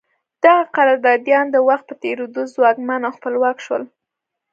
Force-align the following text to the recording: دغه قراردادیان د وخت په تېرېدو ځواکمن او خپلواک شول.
دغه 0.43 0.63
قراردادیان 0.75 1.45
د 1.51 1.57
وخت 1.69 1.85
په 1.89 1.95
تېرېدو 2.03 2.41
ځواکمن 2.53 3.01
او 3.07 3.11
خپلواک 3.17 3.57
شول. 3.65 3.83